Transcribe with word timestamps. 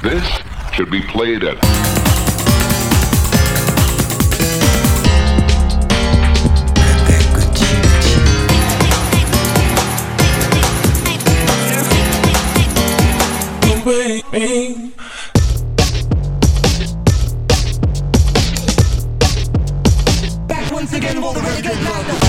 This 0.00 0.24
should 0.74 0.90
be 0.90 1.02
played 1.02 1.42
at. 1.42 1.58
Back 20.46 20.70
once 20.70 20.92
again 20.92 21.20
for 21.20 21.34
the 21.34 21.40
reggae 21.40 21.74
club. 21.84 22.27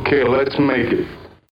Okay, 0.00 0.24
let's 0.24 0.58
make 0.58 0.92
it. 0.92 1.19